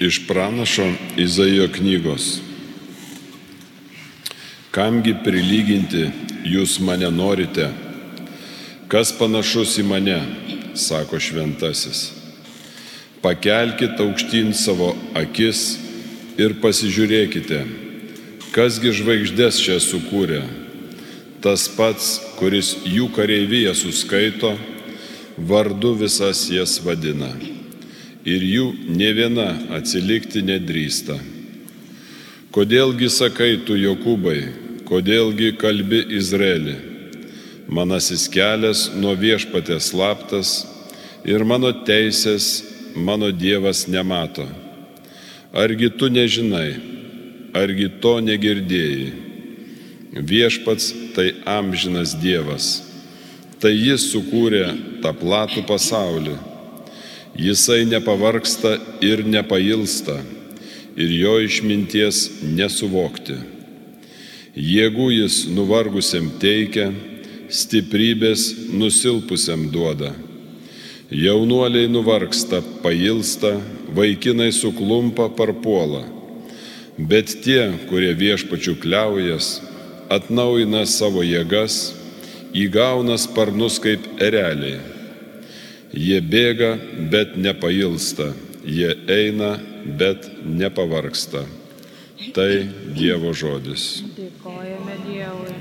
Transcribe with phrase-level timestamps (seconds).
[0.00, 2.38] Iš pranašo Izaijo knygos.
[4.72, 6.06] Kamgi prilyginti
[6.48, 7.66] jūs mane norite?
[8.88, 10.16] Kas panašus į mane,
[10.72, 12.00] sako šventasis.
[13.20, 15.76] Pakelkite aukštyn savo akis
[16.40, 17.60] ir pasižiūrėkite,
[18.56, 20.40] kasgi žvaigždės čia sukūrė.
[21.44, 24.56] Tas pats, kuris jų kareivyje suskaito,
[25.36, 27.34] vardu visas jas vadina
[28.24, 31.16] ir jų ne viena atsilikti nedrįsta.
[32.50, 34.40] Kodėlgi sakai tu Jokūbai,
[34.88, 36.76] kodėlgi kalbi Izraelį?
[37.70, 40.64] Manasis kelias nuo viešpatės slaptas
[41.24, 42.64] ir mano teisės
[42.98, 44.48] mano Dievas nemato.
[45.54, 46.74] Argi tu nežinai,
[47.54, 49.12] argi to negirdėjai?
[50.10, 52.80] Viešpats tai amžinas Dievas.
[53.62, 54.66] Tai jis sukūrė
[55.04, 56.34] tą platų pasaulį
[57.38, 60.18] Jisai nepavarksta ir nepailsta
[60.98, 63.36] ir jo išminties nesuvokti.
[64.58, 66.88] Jėgų jis nuvargusiam teikia,
[67.46, 70.10] stiprybės nusilpusiam duoda.
[71.10, 73.56] Jaunuoliai nuvargsta, pailsta,
[73.94, 76.04] vaikinai suklumpa, parpuola.
[76.98, 79.58] Bet tie, kurie viešpačių kliaujas,
[80.10, 81.94] atnaujina savo jėgas,
[82.54, 84.99] įgauna sparnus kaip ereliai
[85.90, 86.76] Jie bėga,
[87.10, 88.28] bet nepailsta,
[88.62, 89.56] jie eina,
[89.98, 91.42] bet nepavarksta.
[92.36, 92.50] Tai
[92.94, 94.04] Dievo žodis.
[94.14, 95.56] Dėkojame Dievui.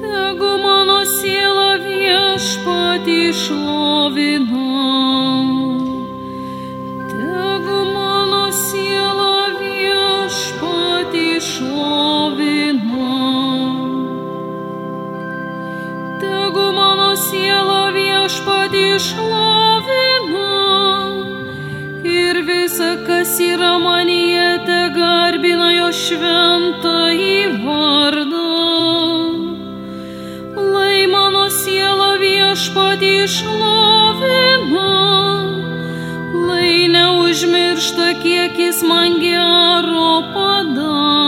[0.00, 4.66] Tegu mano siela viešpatį šlovina.
[17.26, 20.52] Siela viešpatį šlovina.
[22.06, 28.52] Ir visa, kas yra manyje, te garbina jo šventą į vardą.
[30.76, 34.88] Lai mano siela viešpatį šlovina.
[36.46, 41.25] Lai neužmiršta, kiek jis man gero padarė.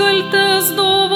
[0.00, 1.09] Kaltes dovanoja,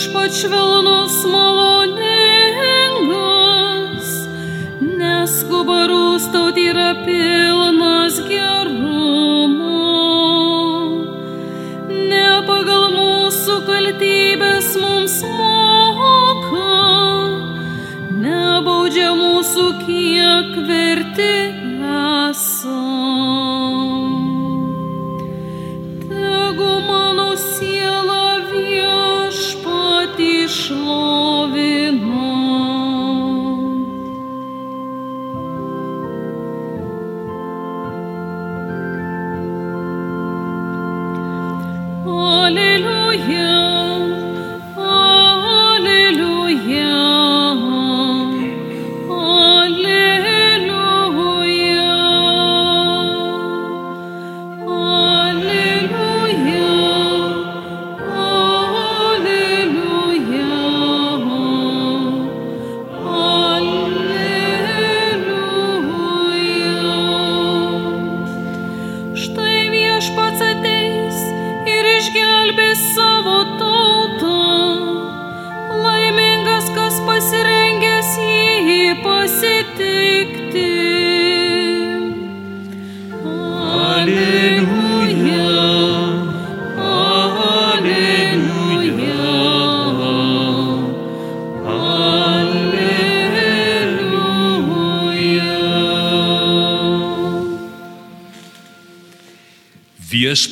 [0.00, 2.08] Viešpat švelnus maloningas,
[4.80, 9.76] neskuba rūstauti yra pilnas gerumo.
[11.92, 16.64] Ne pagal mūsų kaltybės mums moka,
[18.24, 21.59] nebaudžia mūsų kiek verti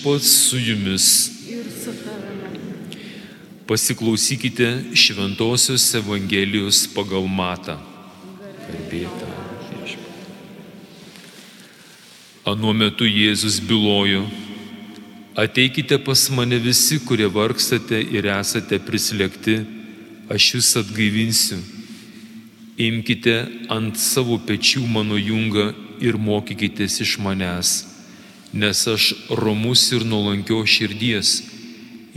[0.09, 1.31] Viešpats su jumis.
[3.67, 7.77] Pasiklausykite Šventojios Evangelijos pagal Matą.
[8.65, 9.29] Garbėta.
[12.49, 14.25] Anuo metu Jėzus bylojo,
[15.37, 19.59] ateikite pas mane visi, kurie vargstate ir esate prislėgti,
[20.33, 21.61] aš jūs atgaivinsiu.
[22.81, 23.37] Imkite
[23.69, 27.98] ant savo pečių mano jungą ir mokykitės iš manęs,
[28.53, 31.43] nes aš romus ir nuolankio širdies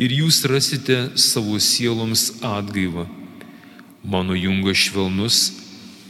[0.02, 3.08] ir jūs rasite savo sieloms atgaivą.
[4.04, 5.52] Mano jungas švelnus,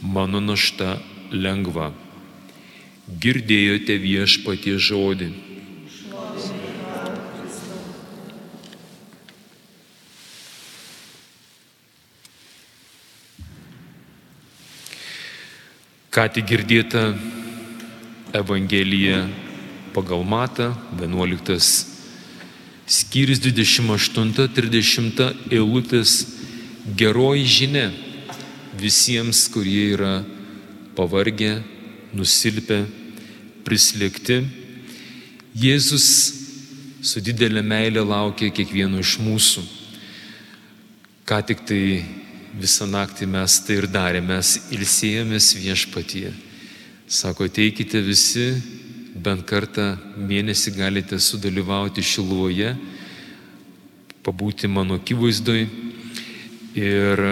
[0.00, 0.96] mano našta
[1.30, 1.90] lengva.
[3.20, 5.32] Girdėjote viešpatie žodį.
[16.12, 17.06] Ką tik girdėta
[18.36, 19.24] Evangelija
[19.94, 21.86] pagal Matą, 11
[22.86, 25.22] skyrius 28-30
[25.52, 26.14] eilutės
[26.98, 27.90] geroji žinia
[28.78, 30.24] visiems, kurie yra
[30.96, 31.62] pavargę,
[32.16, 32.82] nusilpę,
[33.64, 34.42] prislėgti.
[35.56, 36.06] Jėzus
[37.04, 39.62] su didelė meilė laukia kiekvieno iš mūsų.
[41.28, 41.82] Ką tik tai
[42.58, 46.32] visą naktį mes tai ir darėme, mes ilsėjomės viešpatyje.
[47.12, 48.54] Sako, ateikite visi,
[49.14, 52.72] bent kartą mėnesį galite sudalyvauti Šiluvoje,
[54.24, 55.66] pabūti mano akivaizdoj
[56.78, 57.22] ir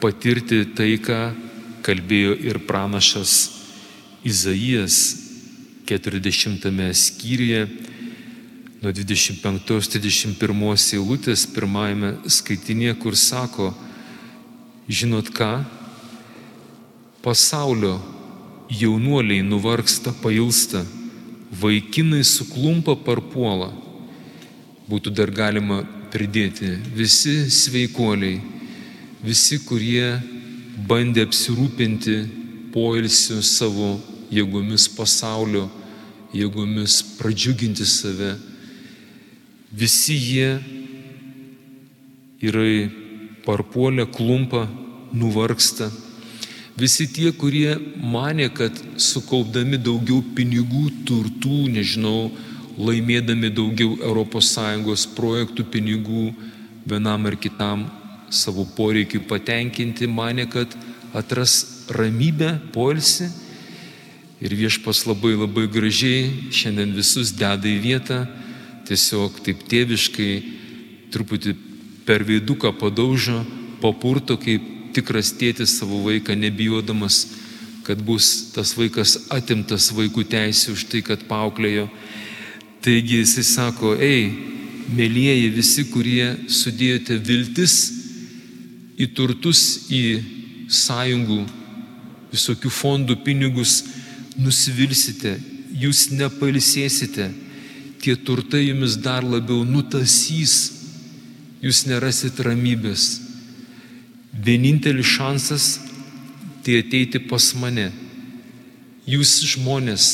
[0.00, 1.20] patirti tai, ką
[1.84, 3.50] kalbėjo ir pranašas
[4.24, 5.18] Izaijas
[5.90, 7.66] 40 skyriuje
[8.82, 13.72] nuo 25-31 eilutės pirmajame skaitinėje, kur sako,
[14.88, 15.52] žinot ką,
[17.22, 17.98] pasaulio
[18.72, 20.86] jaunuoliai nuvargsta, pailsta,
[21.52, 23.70] vaikinai suklumpa parpuola.
[24.88, 25.82] Būtų dar galima
[26.12, 28.40] pridėti visi sveikuoliai,
[29.24, 30.18] visi, kurie
[30.88, 32.16] bandė apsirūpinti
[32.72, 33.94] poilsiu savo
[34.32, 35.68] jėgomis pasaulio,
[36.32, 38.34] jėgomis pradžiuginti save.
[39.72, 40.50] Visi jie
[42.42, 42.64] yra
[43.46, 44.66] parpuolę, klumpa,
[45.12, 45.90] nuvargsta.
[46.76, 52.30] Visi tie, kurie mane, kad sukaupdami daugiau pinigų, turtų, nežinau,
[52.80, 56.32] laimėdami daugiau ES projektų pinigų
[56.88, 57.84] vienam ar kitam
[58.32, 60.72] savo poreikiu patenkinti, mane, kad
[61.12, 63.28] atras ramybę, polsi.
[64.40, 68.24] Ir viešpas labai labai gražiai šiandien visus deda į vietą,
[68.88, 70.32] tiesiog taip tėviškai,
[71.12, 71.52] truputį
[72.08, 73.44] per veiduką padaužo,
[73.84, 77.24] papurto kaip tikras tėtis savo vaiką, nebijodamas,
[77.86, 81.88] kad bus tas vaikas atimtas vaikų teisė už tai, kad paauklėjo.
[82.82, 84.30] Taigi jisai sako, ei,
[84.92, 87.76] mėlyjeji visi, kurie sudėjote viltis
[88.98, 90.02] į turtus, į
[90.72, 91.40] sąjungų,
[92.32, 93.82] visokių fondų pinigus,
[94.40, 95.36] nusivilsite,
[95.76, 97.28] jūs nepalsėsite,
[98.02, 100.56] tie turtai jumis dar labiau nutasys,
[101.62, 103.21] jūs nerasit ramybės.
[104.32, 105.80] Vienintelis šansas
[106.64, 107.90] tai ateiti pas mane.
[109.04, 110.06] Jūs žmonės,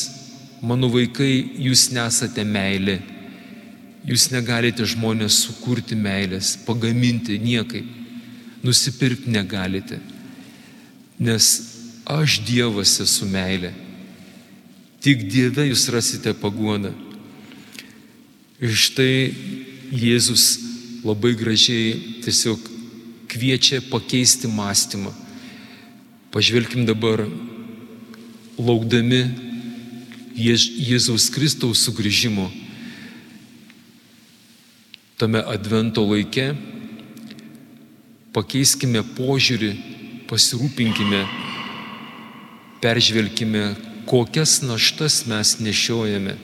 [0.65, 1.31] mano vaikai,
[1.61, 2.99] jūs nesate meilė.
[4.09, 7.87] Jūs negalite žmonės sukurti meilės, pagaminti niekaip.
[8.65, 10.01] Nusipirkti negalite.
[11.19, 11.51] Nes
[12.09, 13.71] aš Dievas esu meilė.
[15.05, 16.91] Tik Dieve jūs rasite paguodą.
[18.59, 19.31] Ir štai
[19.95, 20.49] Jėzus
[21.07, 22.78] labai gražiai tiesiog
[23.29, 25.13] kviečia pakeisti mąstymą.
[26.33, 27.27] Pažvelkim dabar,
[28.59, 29.23] laukdami
[30.39, 32.49] Jėzaus Kristaus sugrįžimo
[35.19, 36.53] tame advento laike,
[38.31, 39.73] pakeiskime požiūrį,
[40.31, 41.25] pasirūpinkime,
[42.79, 43.65] peržvelkime,
[44.07, 46.37] kokias naštas mes nešiojame.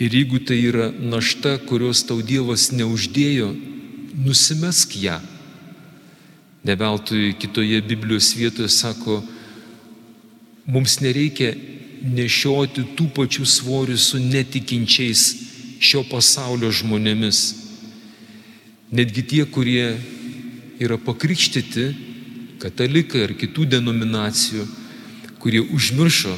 [0.00, 3.52] Ir jeigu tai yra našta, kurios tau Dievas neuždėjo,
[4.16, 5.20] nusimesk ją.
[6.66, 9.20] Neveltui kitoje Biblijos vietoje sako,
[10.66, 11.52] mums nereikia
[12.02, 15.22] nešioti tų pačių svorių su netikinčiais
[15.78, 17.42] šio pasaulio žmonėmis.
[18.90, 19.94] Netgi tie, kurie
[20.82, 21.86] yra pakrikštyti,
[22.62, 24.66] katalikai ar kitų denominacijų,
[25.42, 26.34] kurie užmiršo,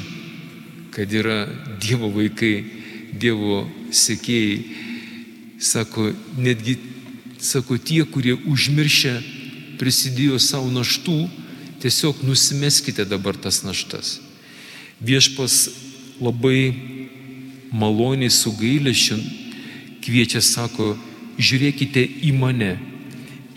[0.92, 1.46] kad yra
[1.80, 2.54] Dievo vaikai,
[3.16, 3.62] Dievo
[3.94, 4.60] sekėjai,
[5.58, 6.76] sako, netgi,
[7.40, 9.37] sako, tie, kurie užmiršę
[9.78, 11.28] prisidėjo savo naštų,
[11.82, 14.18] tiesiog nusimeskite dabar tas naštas.
[14.98, 15.68] Viešpas
[16.18, 16.74] labai
[17.70, 19.18] maloniai su gailėšiu
[20.02, 20.96] kviečia, sako,
[21.38, 22.76] žiūrėkite į mane,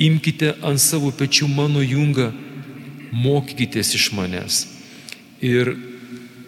[0.01, 2.29] imkite ant savo pečių mano jungą,
[3.11, 4.65] mokykitės iš manęs.
[5.41, 5.73] Ir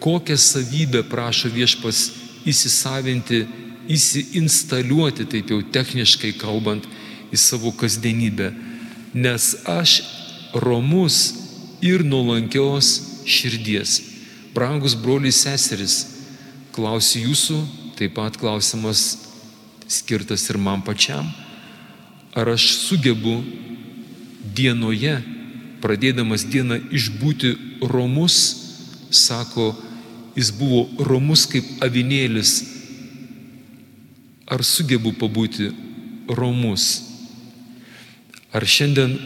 [0.00, 2.10] kokią savybę prašo viešpas
[2.48, 3.44] įsisavinti,
[3.90, 6.86] įsiinstaliuoti, taip jau techniškai kalbant,
[7.34, 8.52] į savo kasdienybę.
[9.14, 10.02] Nes aš
[10.54, 11.34] romus
[11.82, 14.00] ir nuolankios širdies.
[14.54, 15.96] Brangus broliai seseris,
[16.74, 17.58] klausiu jūsų,
[17.98, 19.04] taip pat klausimas
[19.90, 21.26] skirtas ir man pačiam,
[22.34, 23.36] ar aš sugebu
[24.54, 25.16] dienoje,
[25.82, 27.54] pradėdamas dieną išbūti
[27.90, 28.38] romus,
[29.10, 29.72] sako,
[30.34, 32.62] jis buvo romus kaip avinėlis,
[34.50, 35.70] ar sugebu pabūti
[36.28, 37.13] romus,
[38.54, 39.16] ar šiandien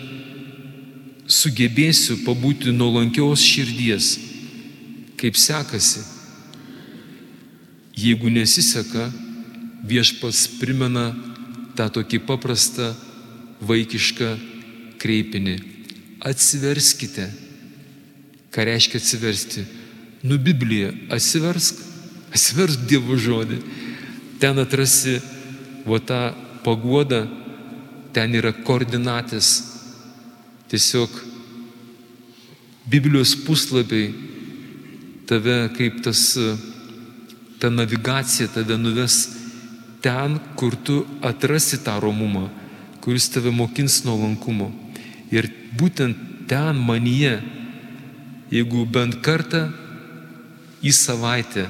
[1.29, 4.15] sugebėsiu pabūti nuolankios širdies,
[5.21, 6.05] kaip sekasi.
[7.99, 9.09] Jeigu nesiseka,
[9.85, 11.11] viešpas primena
[11.77, 12.93] tą tokį paprastą
[13.61, 14.31] vaikišką
[15.03, 15.59] kreipinį.
[16.25, 17.29] Atsiverskite.
[18.55, 19.67] Ką reiškia atsiversti?
[20.25, 21.79] Nu Biblija, atsiversk,
[22.33, 23.61] atsiversk Dievo žodį.
[24.41, 25.19] Ten atrasi
[25.87, 26.23] va tą
[26.65, 27.27] paguodą,
[28.13, 29.51] ten yra koordinatės.
[30.69, 31.13] Tiesiog
[32.89, 34.13] Biblijos puslapiai
[35.29, 36.23] tave kaip tas,
[37.61, 39.19] ta navigacija tave nuves
[40.01, 42.49] ten, kur tu atrasi tą romumą,
[43.05, 44.71] kuris tave mokins nuolankumo.
[45.33, 47.37] Ir būtent ten manyje,
[48.49, 49.67] jeigu bent kartą
[50.81, 51.67] į savaitę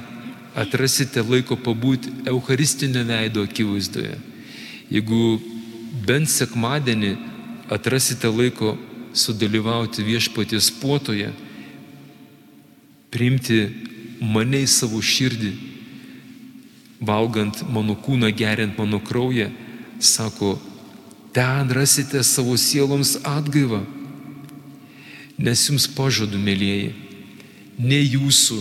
[0.58, 4.14] atrasite laiko pabūti Eucharistinio veido akivaizdoje,
[4.90, 5.38] jeigu
[6.08, 7.12] bent sekmadienį
[7.68, 8.76] atrasite laiko
[9.12, 11.32] sudalyvauti viešpaties puotoje,
[13.12, 13.60] priimti
[14.20, 15.52] mane į savo širdį,
[17.00, 19.50] valgant mano kūną, geriant mano kraują,
[20.00, 20.56] sako,
[21.32, 23.84] ten rasite savo sieloms atgaivą.
[25.38, 26.94] Nes jums pažadu, mėlyjeji,
[27.78, 28.58] ne jūsų,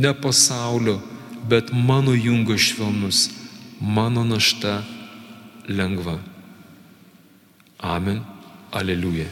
[0.00, 0.96] ne pasaulio,
[1.50, 3.28] bet mano jungo švelnus,
[3.80, 4.80] mano našta
[5.68, 6.16] lengva.
[7.78, 8.22] Amen.
[8.72, 9.26] Aleliuja.